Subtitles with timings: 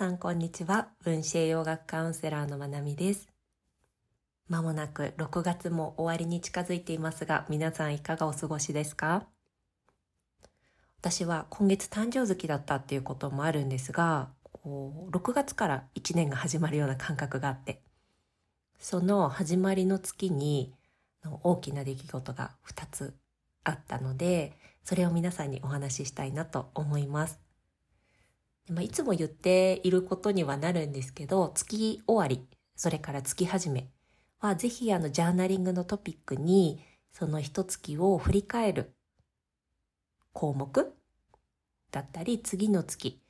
[0.00, 0.88] さんこんにちは。
[1.04, 3.28] 分子栄養学カウンセラーのまなみです。
[4.48, 9.26] まもなく6月も終わりに近づいていますが、皆さんいかがお過ごしですか？
[11.02, 17.82] 私は今月誕生月だったっていうこともあるんですが、こう6月から1年が始まるような感覚があって、
[18.78, 20.72] その始まりの月に
[21.42, 23.14] 大きな出来事が2つ
[23.64, 27.38] あったので、それを皆さんにお話ししたいなと思います。
[28.70, 33.90] まあ、いつも言っていることにはなるんですけど、月終わり、それから月始め
[34.38, 36.80] は、ぜひあの、ジャーナリングのトピックに、
[37.12, 38.94] その一月を振り返る
[40.32, 40.94] 項目
[41.90, 43.20] だったり、次の月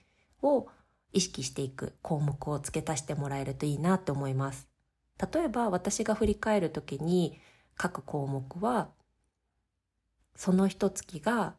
[0.43, 0.69] を
[1.13, 4.69] 意識していく項目を付け足してもらえるといいなと思います。
[5.33, 7.41] 例えば、私が振り返るときに
[7.81, 8.91] 書く項目は、
[10.37, 11.57] その一月が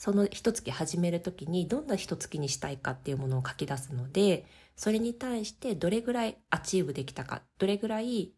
[0.00, 8.32] その一月始める時にどんな一月にしたいかっていうものを書き出すので、それに対してどれぐらい achieve できたか、どれぐらい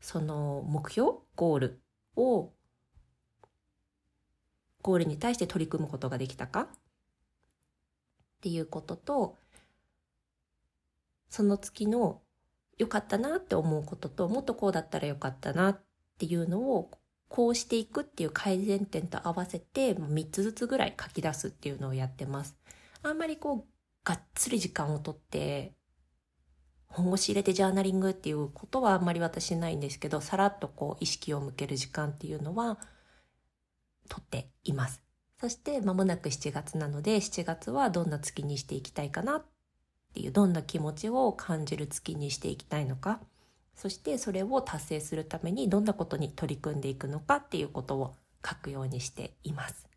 [0.00, 1.82] その目標、ゴール
[2.16, 2.54] を、
[4.80, 6.68] ゴールに対して取り組むことができたかっ
[8.40, 9.36] ていうことと、
[11.28, 12.22] その月の
[12.78, 15.82] 良かったなって思うことと、もっとこうだったら良かったなっ
[16.16, 16.90] ていうのを
[17.34, 22.56] こうしていくっていう改善点と合わせて3つずつぐらい書き出すっていうのをやってます。
[23.02, 25.72] あんまりこう、がっつり時間をとって、
[26.86, 32.78] 本腰入れてジャーナリングっていうことはあんまり私ないんですけど、さらっとこう意識を向ける時間っていうのは、
[34.08, 35.02] とっています。
[35.40, 39.44] そして間もなく7月なので、7月はどんな月にしていきたいかなっ
[40.14, 43.18] ていう、どんな気持ちを感じる月にしていきたいのか。
[43.74, 48.14] そしてそれを達成するためにどんなことに取り組んでいくのかっていうことを
[48.46, 49.88] 書くようにしています。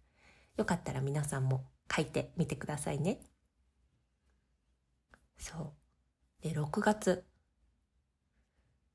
[0.58, 3.19] よかったら皆さんも書いてみてくださいね。
[5.38, 5.74] そ
[6.41, 6.44] う。
[6.44, 7.25] で、6月。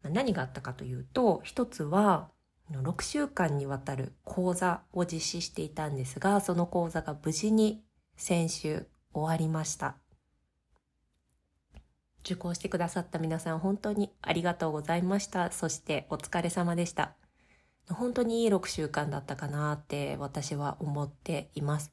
[0.03, 2.31] 何があったかというと、一つは、
[2.71, 7.85] 6週間にわたる講座を実施していたんですが、その講座が無事に
[8.17, 10.02] 先週終わりました。
[12.25, 15.51] 受講してくださった皆さん本当にありがとうございました。
[15.51, 17.15] そしてお疲れ様でした。
[17.89, 21.93] 本当にいい6週間だったかなって私は思っています。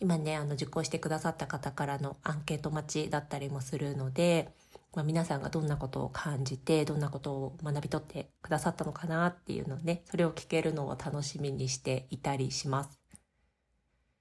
[0.00, 4.50] 今ね、あの受講してくださった方からのアンケート待ちだったりもするので、
[4.94, 12.98] まあ、皆さんがどんなことを感じて、どんなことを学び取ってくださったのかなっていうのね、それを聞けるのを楽しみにしていたりします。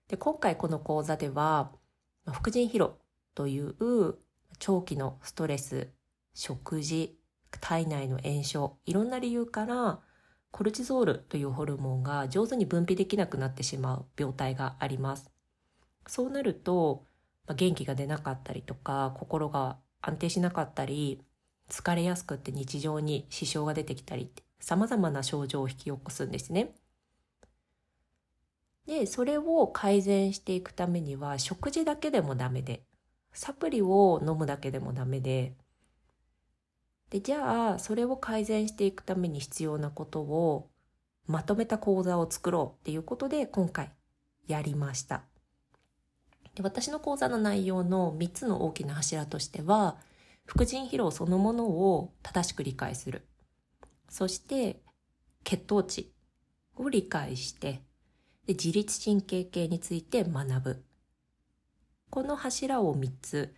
[0.09, 1.71] で、今回この講座では、
[2.31, 2.97] 副腎疲労
[3.33, 4.17] という
[4.57, 5.89] 長期のストレス、
[6.33, 7.17] 食事、
[7.61, 9.99] 体内の炎症、いろんな理由から
[10.51, 15.31] コルチゾールというホルモンが上手に分泌できなくなってしまう病態があります。
[16.07, 17.05] そうなると、
[17.47, 21.21] まあ、元気が出なかったりとか、心が安定しなかったり、
[21.69, 26.73] 疲れやすくって日常に支障が出てきたりって、様々な症状を引き起こすんですね。
[28.85, 32.85] で、それを改善していくためには、食事だけでもダメで、
[33.35, 35.53] サプリを飲むだけでもダメで、
[37.09, 40.69] で、じゃあ、それを改善していくために必要なことを
[41.27, 43.91] まとめた講座を作ろうっていうことで今回
[44.47, 45.23] やりました。
[46.55, 49.97] で私の講座の内容の3つの大きな柱としては、
[50.45, 53.27] 副腎疲労そのものを正しく理解する。
[54.09, 54.81] そして、
[55.43, 56.13] 血糖値
[56.77, 57.81] を理解して、
[58.47, 60.85] で自律神経系について学ぶ。
[62.09, 63.53] この柱を3つ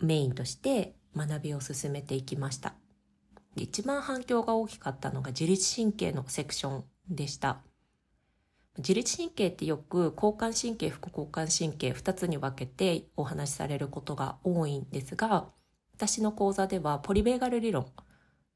[0.00, 2.74] メインとして学びを進めていきました。
[3.56, 7.62] 一番反響が大きかったのが自律神経のセクションでした。
[8.78, 15.48] 自律神経ってよく交感神経、副交感神経2つに分けてお話しされることが多いんですが、
[15.94, 17.86] 私の講座ではポリベーガル理論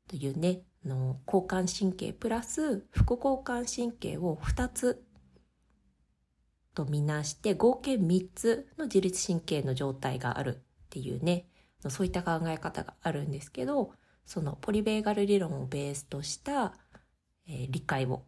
[0.09, 5.05] というね、の交感神経プラス副交感神経を2つ
[6.81, 11.47] とみなして合計3つの自律神経の状態があるっていうね、
[11.89, 13.93] そういった考え方があるんですけど、
[14.25, 16.73] そのポリベーガル理論をベースとした、
[17.47, 18.23] えー、理解を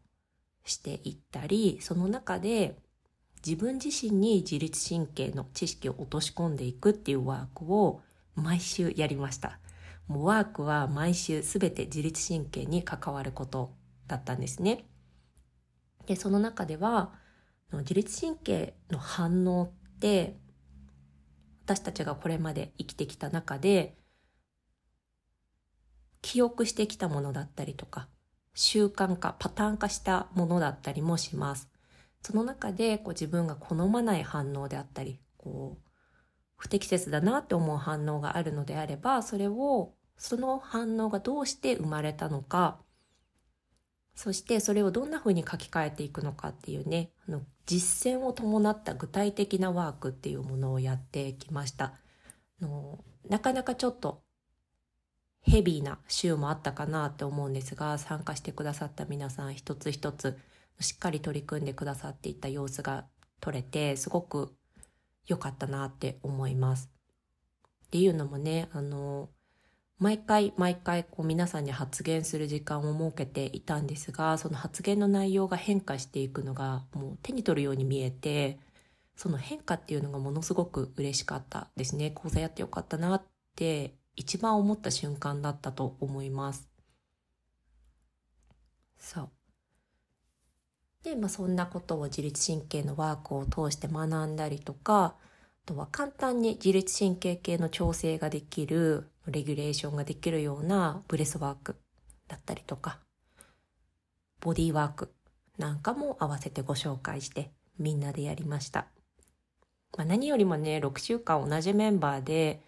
[0.65, 2.77] していったり、その中で
[3.45, 8.03] 自分自身に自律神経の知識を落とし込んでいくっていうワークを
[8.35, 9.59] 毎週やりました。
[10.09, 13.73] もうワークは毎週すべて自律神経に関わること
[14.09, 14.85] だったんですね。
[16.07, 17.22] で、その中では、
[17.77, 20.37] の自律神経の反応って
[21.65, 23.97] 私たちがこれまで生きてきた中で
[26.21, 28.09] 記憶してきたものだったりとか
[28.55, 31.69] 習慣化パターン化したものだったりもします。
[32.23, 35.89] その中でこう自分が好まない反応であったりこう
[36.57, 42.79] 不適切だなって思う反応があるのであればそれをその反応がどうして生まれたのか
[44.15, 51.95] そしてそれをどんな風に書き換えていくのかっていうねあの実践を伴った具体的なワークっていうものをやってきました
[52.61, 52.99] あの
[53.29, 54.23] なかなかちょっと
[55.43, 60.39] ヘビーな週もあったかなって思うんですが参加してくださった皆さん一つ一つ
[60.81, 63.07] しっかり取り組んでくださっていた様子が
[63.41, 64.55] 取れてすごく
[65.27, 66.91] 良かったなって思います。
[67.87, 69.29] っていうのもねあの
[70.03, 78.59] 毎回毎回こう皆さんに発言する時間を設けていたんですがその発言の内容が変化していくのがもう手に取るように見えて
[79.15, 82.11] その変化っていうのがものすごく嬉しかったですね。
[82.11, 83.23] 講座やってよかったなっ
[83.55, 86.69] て一番思った瞬間だったと思います。
[88.99, 89.31] そう。
[91.05, 95.15] で、まあ、そんなことを自律神経のワークを通して学んだりとか
[95.65, 101.77] あとは簡単に自律神経系の調整ができるレギュレーションができるような breathwork
[102.27, 102.99] だったりとか
[104.41, 105.13] bodywork
[105.59, 108.87] なんかも合わせてご紹介してみんなでやりました、
[109.97, 112.61] まあ、何よりもね6週間同じメンバーで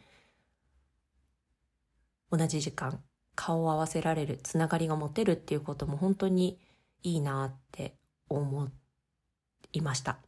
[2.31, 3.00] 同じ時間
[3.35, 6.61] 顔を合わせられるつながりが持てるっていうことも本当に
[7.02, 7.96] いいなって
[8.29, 8.69] 思
[9.73, 10.19] いました。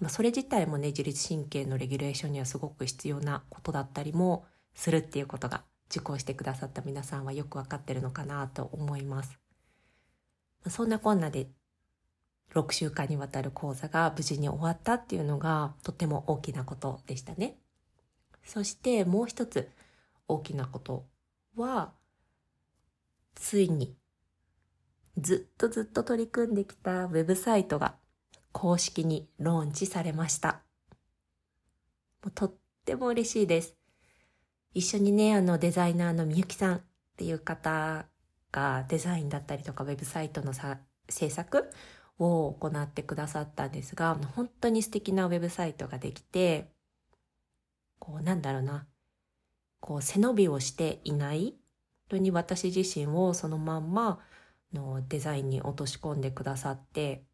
[0.00, 9.38] まあ、それ自体もね自律神経のレギュレーションにはすごく必要なことだったりもするっていうことが受講してくださった皆さんはよくわかってるのかなと思います。
[10.68, 11.48] そんなこんなで
[12.54, 17.58] 6週間にわたる講座が無事に終わったっていうのがとても大きなことでしたね。
[18.44, 19.68] そしてもう一つ
[20.26, 21.06] 大きなこと
[21.56, 21.92] は
[23.34, 23.94] ついに
[25.18, 27.96] ずっとずっと取り組んできたウェブサイトが
[28.52, 30.62] 公式にローンチされました。
[32.22, 32.54] もうとっ
[32.84, 33.76] ても嬉しいです。
[34.74, 36.80] 一緒にね、あのデザイナーのみゆきさんっ
[37.16, 38.06] ていう方
[38.52, 40.78] がデザインだったりとかウェブサイトのさ
[41.08, 41.70] 制作
[42.18, 46.70] を行ってくださったんですが、本当に素敵なウェブサイトができて、
[47.98, 48.86] こうなんだろうな、
[49.80, 51.52] こう背伸びをしていない、本
[52.08, 54.20] 当に私自身をそのまんま
[54.72, 57.24] のデザインに落とし込んでくださって、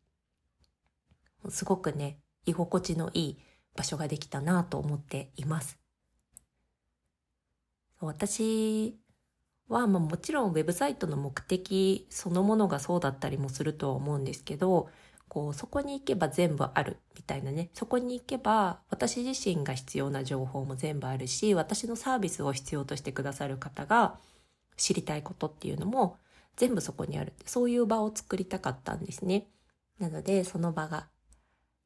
[1.50, 3.38] すごくね、居心地のいい
[3.76, 5.78] 場所ができたなと思っています。
[8.00, 8.98] 私
[9.68, 14.90] は、まあ、もちろんウェブサイトの目的そのものがそうだったりもするとは思うんですけど、
[15.28, 17.70] こうそこに行けば全部あるみたいなね。
[17.72, 24.18] そこに行けば私自身が必要な情報も全部あるし私のサービスを必要としてくださる方が
[24.76, 26.18] 知りたいことっていうのも
[26.56, 27.32] 全部そこにある。
[27.46, 29.48] そういう場を作りたかったんですね。
[29.98, 31.08] なのでその場が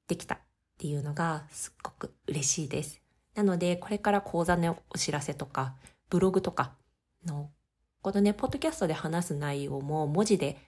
[0.08, 0.38] できたっ
[0.78, 3.00] ていうのがすっごく嬉しいです。
[3.34, 5.74] なので、これから講座のお知らせとか、
[6.10, 6.72] ブログとか
[7.24, 7.50] の、
[8.02, 10.58] このね、ポッドキャストで話す内容も文字で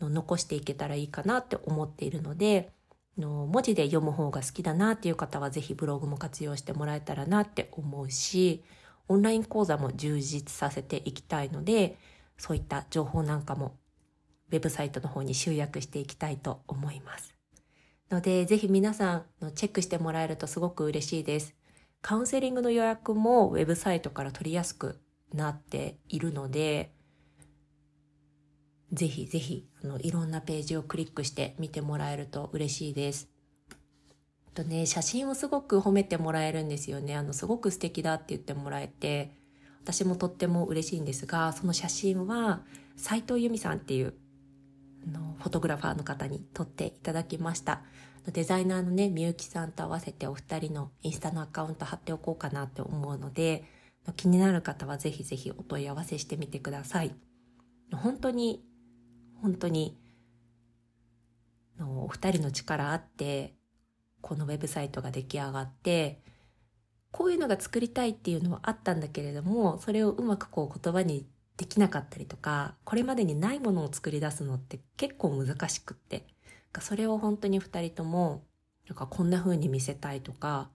[0.00, 2.70] 残していけたらいいかなって思っているので、
[3.18, 8.62] の文字で読む方が好きだなっていう方はぜひブログも活用してもらえたらなって思うし、
[9.08, 11.96] オンライン講座も充実させていきたいので、
[12.36, 13.76] そういった情報なんかも
[14.50, 17.35] ウェブサイトの方に集約していきたいと思います。
[18.10, 21.54] ので、ぜひ皆さんのチェックしてもらえるとすごく嬉しいです。
[22.02, 25.00] カウンセリングの予約もウェブサイトから取りやすく
[25.34, 26.92] なっているので、
[28.92, 33.28] ぜひぜひ、あの、いろんなページをクリックして見てもらえると嬉しいです。
[34.54, 37.16] とね、写真をすごく褒めてもらえるんですよね。
[37.16, 39.32] あの、すごく素敵だって言ってもらえて、
[39.82, 42.62] 私もとっても嬉しいんですが、その写真は、
[42.96, 44.14] 斉藤由美さんっていう
[45.06, 47.82] のフォトグラファーの方に撮っていただきました。
[48.32, 53.64] デザイナーのねみゆきさんと合わせてお二人のインスタのアカウント貼っておこうかなって思うので
[54.16, 57.14] 気になる方はぜひぜひお問い合わせしてみてください。
[57.92, 58.64] 本当に
[59.40, 59.96] 本当に
[61.78, 63.54] のお二人の力あって
[64.20, 66.20] このウェブサイトが出来上がって
[67.12, 76.26] こういうのが作りたいっていうのはあったんだけれどもそれをうまくこう言葉にできなかったりとかこれまでにないものを作り出すのって結構難しくって
[76.80, 78.42] それを本当に2人とも
[78.88, 80.68] なんかこんな風に見せたいとか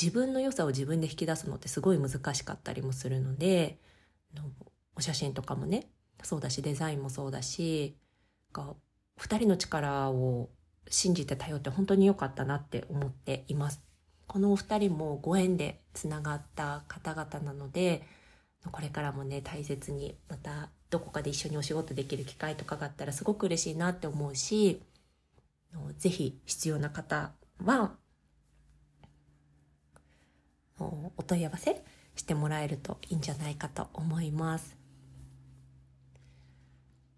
[0.00, 3.78] 自分の良さを自分で引き出すのってすごい難しかったりもするので
[4.96, 5.88] お写真とかもね
[6.22, 7.96] そうだしデザインもそうだし
[8.52, 8.74] 2
[9.38, 10.48] 人の力を
[10.88, 13.82] 信じて頼って本当に良かったなって思っています。
[14.26, 18.02] このお二人もご縁でつながった方々なので
[18.70, 24.80] これからもね大切にまたどこかで一緒にお仕事できる機会とかがあったらすごく嬉しいなって思うし
[25.98, 27.92] 是非必要な方は
[30.78, 31.84] お問い合わせ
[32.16, 34.76] してもらえるといいんじゃないかと思います。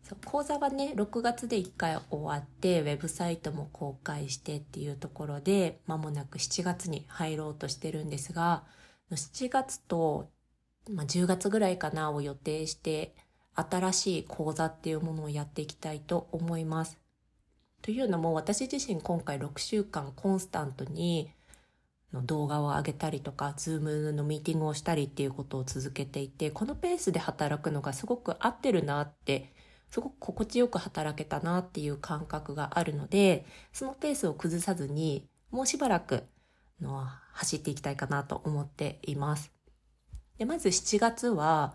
[0.03, 8.63] そう講座はね6月で1回終わってウェブサイトも公開してっていうところで間もなく7月に入ろうとしてるんですが
[9.11, 10.31] 7月と、
[10.91, 13.15] まあ、10月ぐらいかなを予定して
[13.55, 16.99] 新しい講座っていうものをやっていきたいと思います。
[17.83, 21.31] というのも私自身今回6週間コンスタントに
[22.13, 29.53] 動画を上げたりとか、ズームのミーティングをしたりっていうことを続けていて、このペースで働くのがすごく合ってるなって、
[29.91, 36.25] すごく心地よく働けたなっていう感覚があるので、そのペースを崩さずに、もうしばらく
[36.81, 39.56] の走っていきたいかなと思っています。
[40.39, 41.75] で、まず7月は、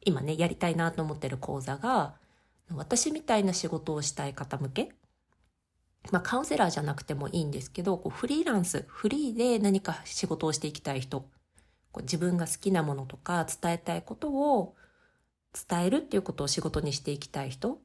[0.00, 2.14] 今ね、やりたいなと思ってる講座が、
[2.74, 4.92] 私みたいな仕事をしたい方向け。
[6.10, 11.20] まあ、カウンセラーじゃなくてもいいんですけど、こうフリーランス、フリーで何か仕事をしていきたい人、
[11.92, 14.74] こう自分が好きなものとか伝えたいことを
[15.68, 17.78] 伝えるっていうことを仕事にしていきたい人、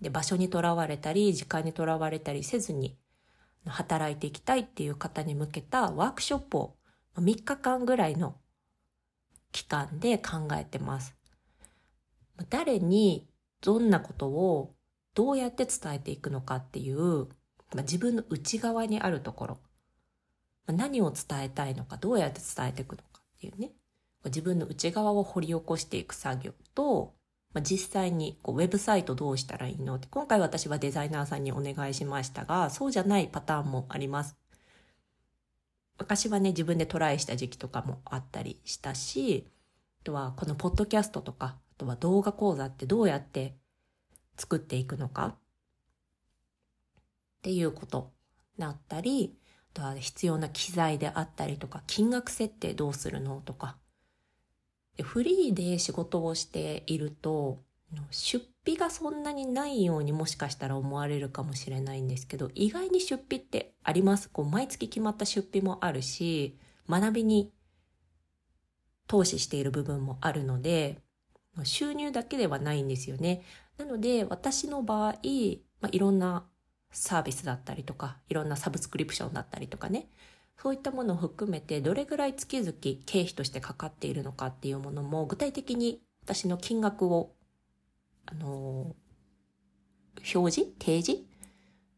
[0.00, 2.96] で場所にとらわれたり、時間にとらわれたりせずに
[3.66, 6.76] 働いていきたいっていう方に向けたワークショップを
[7.16, 8.36] 3日間ぐらいの
[9.52, 11.14] 期間で考えてます。
[12.50, 13.28] 誰に
[13.60, 14.74] どんなことを
[15.14, 17.28] どうやって伝えていくのかっていう
[17.74, 19.58] まあ、自分の内側にあるところ、
[20.66, 23.72] まあ、何を伝えたいのか、どうやって伝えていくのかっていうね、
[24.24, 27.14] 自分の内側を掘り起こしていく作業と、
[27.54, 34.37] まあ、実際にこうウェブサイトどうしたらいいのって今回私はデザイナーさんにお願いしましたがそうじゃないパターンもあります。
[35.98, 39.46] 昔はね自分でトライした時期とかもあったりしたし
[40.02, 43.54] あとはこのポッドキャストとかあとは動画講座ってどうやって
[44.36, 45.34] 作っていくのか
[47.38, 48.12] っていうこと
[48.58, 49.36] だったり、
[49.74, 53.76] あとは必要な機材であったりとか、金額設定どうするのとか。
[55.02, 57.62] フリーで仕事をしていると、
[58.10, 64.28] 出費がそんなにないようにもしかしたら思われるかもしれないんですけど、意外に出費ってあります。
[64.30, 67.52] こう毎月決まった出費もあるし、学びに
[69.06, 70.98] 投資している部分もあるので、
[71.64, 73.42] 収入だけではないんですよね。
[73.78, 75.12] なので、私の場合、
[75.80, 76.46] まあ、いろんな
[76.90, 80.08] サービスだったりとか、いろんなサブスクリプションだったりとかね、
[80.60, 82.72] そういったものを含めてどれぐらい月々
[83.06, 87.34] 経費としてかかっているのかっていうものも具体的に私の金額を、
[88.30, 90.72] あのー、表示？
[90.78, 91.22] 提示？
[91.22, 91.24] っ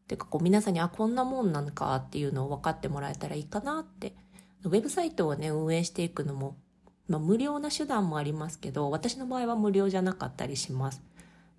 [0.07, 4.15] ていうかこう皆さんにあ、こんなもんなのかっていうのを分かってもらえたらいいかなって。
[4.63, 6.55] ウェブサイトをね、運営していくのも、
[7.07, 11.01] まあ無料な手段もありますけど、私の場合は無料じゃなかったりします。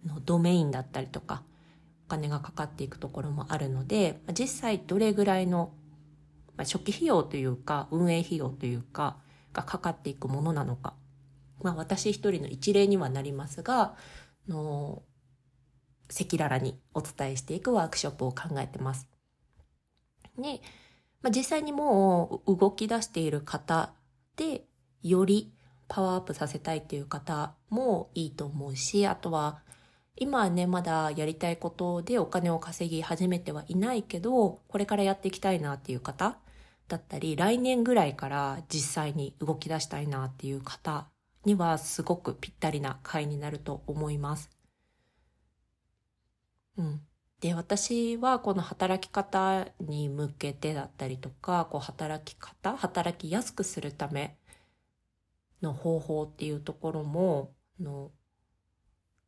[0.06, 1.42] のドメインだったりとか、
[2.06, 5.72] お金がかかっていくところもあるので、実際どれぐらいの、
[6.56, 9.16] まあ、初期費用というか、運営費用というか、
[9.52, 10.94] がかかっていくものなのか。
[11.62, 13.94] まあ私一人の一例にはなりますが、
[14.48, 15.02] の
[16.10, 19.08] 赤裸々にお伝えしていくワークショップを考えてます。
[20.38, 20.60] で、
[21.22, 23.92] まあ、実際にもう動き出している方
[24.36, 24.64] で、
[25.02, 25.52] より
[25.88, 29.60] パワーアップさせたいっていう方もいいと思うし、あとは
[30.16, 36.38] 今はね、まだやりたいことでお金を稼ぎ始めてはいないけど、これからやっていきたいなっていう方
[36.88, 41.08] だったり、来年ぐらいから実際に動き出したいなっていう方
[41.44, 44.50] にはすごくぴったりな回になると思います。
[46.76, 47.06] うん。
[47.40, 54.38] で、私はこの働き方に向けてだったりとか、こう働き方、働きやすくするため
[55.62, 58.12] の方法っていうところも、の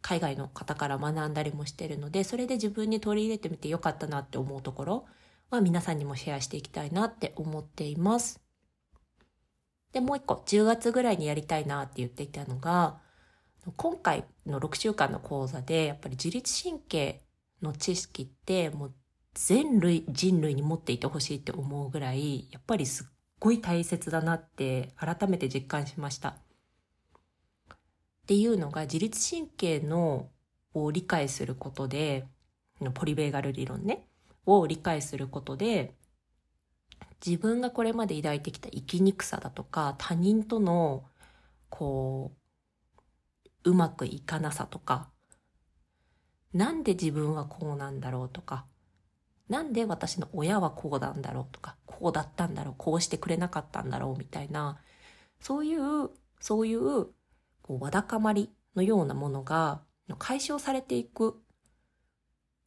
[0.02, 5.06] 海外の方から学んだりもしてるので、それで自分に取り入れてみてよかったなって思うところ
[5.50, 8.43] は皆さんにもシェアしていきたいなって思っています。
[9.94, 12.98] で、もう一個、10月ぐらいにやりたいなって言っていたのが、
[13.76, 17.22] 今回の6週間の講座で、やっぱり自律神経
[17.62, 18.94] の知識ってもう
[19.34, 23.06] 全類、人類に持っていてほしいって思うぐらい、やっぱりすっ
[23.38, 26.30] ごい大切だなって改めて実感しました。
[26.30, 26.36] っ
[28.26, 30.28] ていうのが自律神経の
[30.74, 32.26] を理解することで、
[32.94, 34.08] ポリベーガル理論ね、
[34.44, 35.94] を理解することで、
[37.24, 41.04] 自分がこれまで抱いてきた生きにくさだとか、他人との、
[41.70, 42.32] こ
[43.64, 45.10] う、うまくいかなさとか、
[46.52, 48.66] なんで自分はこうなんだろうとか、
[49.48, 54.78] なんで私の親はこうなんだろうとか、こうだったんだろう、こうしてくれなかったんだろうみたいな、
[55.40, 57.06] そういう、そういう
[57.62, 59.80] こうわだかまりのようなものが
[60.18, 61.42] 解消されていく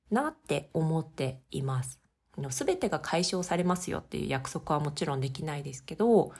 [0.09, 2.06] なって思っています。
[2.49, 6.31] すべてが解消されますよっていう約束はもちろんできないですけど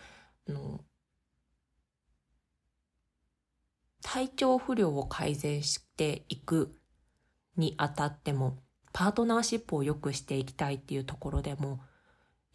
[0.48, 0.82] あ、の
[4.04, 6.76] 体調不良を改善していく
[7.58, 8.58] にあたっても
[8.94, 11.80] パートナーシップを良くしていきたいっていうところでも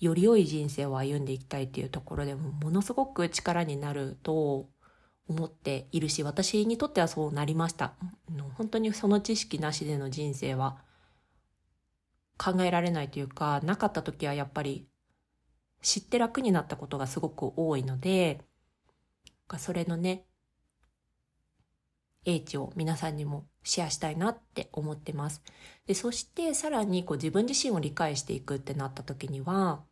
[0.00, 4.68] より良い人生を歩んでいきたいっていうところでもものすごく力になると
[5.28, 7.92] 思っているし私にとってはそうなりました。
[8.56, 10.78] 本当にその知識なしでの人生は
[12.42, 14.88] 考えられないというかなかった時はやっぱり
[15.82, 18.40] 知って楽になったことがすごく多いので
[19.58, 20.25] それのね
[22.25, 25.42] 英知を皆さんにもシェアしたいなって思ってます。
[25.87, 29.82] でそしてさらにこう自分自身を理解していくってなった時には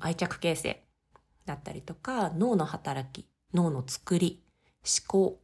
[0.00, 0.82] 愛着形成
[1.44, 4.42] だったりとか脳の働き脳の作り
[4.82, 5.40] 思考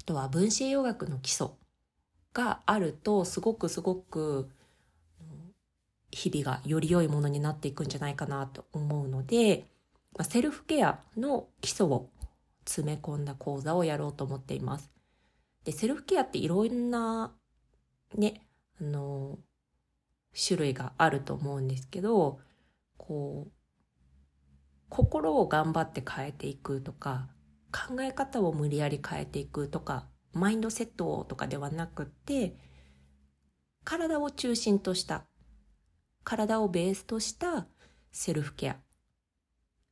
[0.00, 1.48] あとは分子栄養学の基礎
[2.32, 4.50] があるとすごくすごく
[6.16, 9.66] 日々がより良いものになっていくんじゃないかなと思うので
[10.16, 12.08] まセルフケアの基礎を
[12.64, 14.90] 詰め込んだ講座をやろうと思っています。
[15.64, 17.32] で、セルフケアっていろんな、
[18.14, 18.46] ね、
[18.80, 19.38] あの、
[20.46, 22.38] 種類があると思うんですけど、
[22.96, 23.52] こう、
[24.88, 27.28] 心を頑張って変えていくとか、
[27.72, 32.56] 考え方を無理やり変えていくとか、マインドセットとかではなくって、
[33.84, 35.24] 体を中心とした、
[36.26, 37.68] 体をベースとした
[38.10, 38.76] セルフケア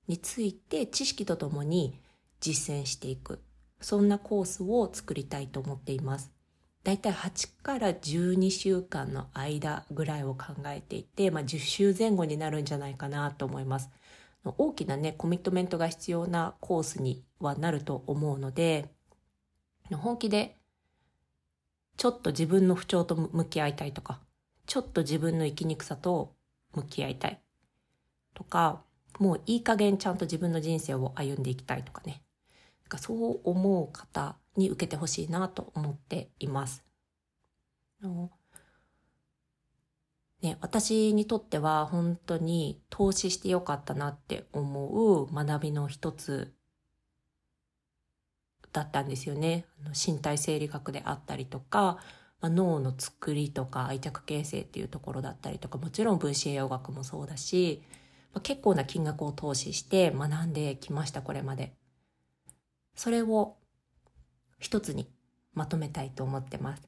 [0.09, 1.95] について知識とともに
[2.41, 3.41] 実践していく。
[3.81, 6.33] そんなコースを作りたいと思っています。
[6.83, 13.91] だいたい8から12週間の間ぐらいを考えていて、まあ、10週前後になるんじゃないかなと思います。
[14.45, 18.89] 大きなね、コミットメントが必要なコースにはなると思うので、
[19.93, 20.57] 本気で
[21.97, 24.24] ちょっと自分の不調と向き合いたいとか、
[24.67, 26.35] ちょっと自分の生きにくさと
[26.75, 27.41] 向き合いたい
[28.35, 28.83] とか、
[29.19, 32.25] もういい加減ちゃんと自分の人生を歩んでいきたいとかね。
[32.95, 36.85] かそう思う方に受けてほしいなと思っています。
[40.43, 46.53] ね、私にとっては本当に投資してよかったなって思う学びの一つ
[48.73, 49.65] だったんですよね。
[49.95, 51.99] 身体生理学であったりとか、
[52.45, 57.83] まあ、脳の作りとか愛着形成っていうところだったりとか、もちろん分子栄養学もそうだし、
[58.35, 61.73] まあ、結構な金額を投資して学んできました、これまで。
[62.97, 63.57] それを
[64.59, 65.09] 一つに
[65.55, 66.83] まとめたいと思ってます。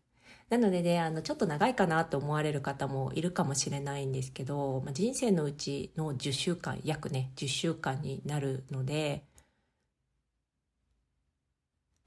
[0.50, 9.24] なのでね、あの、ちょっと長いかなと思われる方もいるかもしれないんですけど、まあ、人生のうちの10週間、約ね、10週間になるので、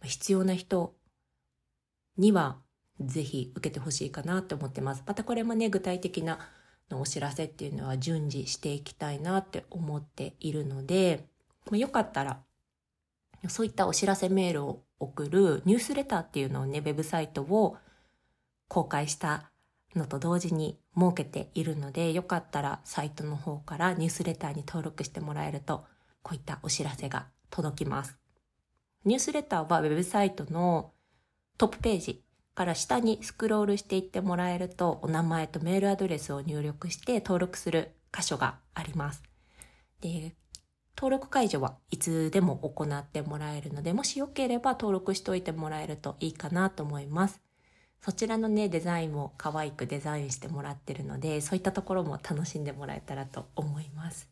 [0.03, 0.93] 必要な人
[2.15, 2.59] には
[2.99, 5.03] ぜひ受けてほしいかなと思ってます。
[5.05, 6.39] またこれもね、具体的な
[6.89, 11.27] のお知らせっていうのは順次していきたいなって思っているので、
[11.69, 12.39] まあ、よかったら
[13.47, 17.77] そういったお知らせメールを送るニュースレターっていうのをね、ウェブサイトを
[18.67, 19.51] 公開した
[19.95, 25.85] のと同時に設けているので、よかったらサイトの方からニュースレターに登録してもらえると、
[26.21, 28.17] こういったお知らせが届きます。
[29.05, 30.91] ニュースレターはウェブサイトの
[31.57, 32.21] トップページ
[32.59, 39.23] から下にスクロールしていってもらえると、お名前とメールアドレスを入力して登録する箇所があります。
[40.01, 40.35] で、
[40.97, 47.39] 登録解除はいつでも行ってもらえるので、もしよければ登録しておいてもらえるといいかなと思います。
[48.01, 54.29] そちらのね、デザインも可愛くデザインしてもらってるので、そういったところも楽しんでもらえたらと思います。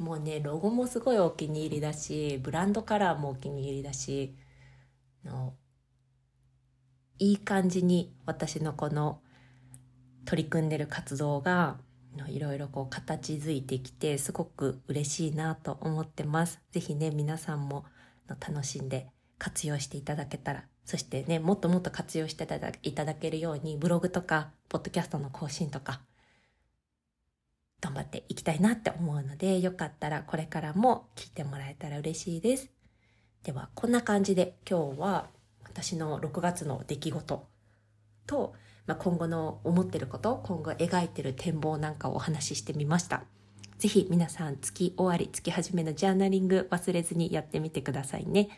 [0.00, 4.34] もうね、ロゴもすごいお気に入りだし、ブランドカラーもお気に入りだし、
[5.24, 5.54] の
[7.18, 9.20] いい感じに私のこの
[10.24, 11.78] 取り組んでる活動が
[12.28, 16.60] いろいろこう形づいてきてすごく嬉しいなと思ってます。
[16.72, 17.84] ぜひね、皆さんも
[18.28, 22.44] 楽しんで活用していただけたら、そしてね、もっともっと活用して
[22.82, 26.00] いただけるようにブログとか、ポッドキャストの更新とか、
[27.80, 32.70] 頑張っていきたいなって思うので、よかったらこれからも聞いてもらえたら嬉しいです。
[33.42, 35.28] では、こんな感じで今日は
[35.76, 37.46] 私の6月の出来事
[38.26, 38.54] と、
[38.86, 43.24] まあ、今後の思ってること、今後描いてる展望なんかをお話ししてみました。
[43.76, 48.48] ぜひ皆さん月終わり、月始めのジャーナリング忘れずにやってみてくださいね。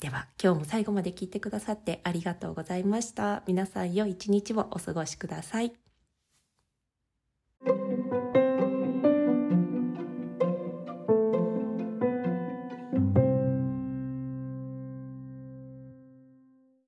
[0.00, 3.44] では今日も最後まで聞いてくださってありがとうございました。
[3.46, 5.83] 皆さん良い一日をお過ごしください。